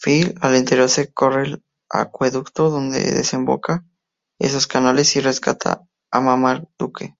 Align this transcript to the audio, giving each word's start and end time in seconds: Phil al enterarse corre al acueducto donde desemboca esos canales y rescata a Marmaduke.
Phil 0.00 0.38
al 0.40 0.54
enterarse 0.54 1.12
corre 1.12 1.42
al 1.42 1.62
acueducto 1.90 2.70
donde 2.70 3.00
desemboca 3.12 3.84
esos 4.38 4.66
canales 4.66 5.14
y 5.16 5.20
rescata 5.20 5.86
a 6.10 6.20
Marmaduke. 6.22 7.14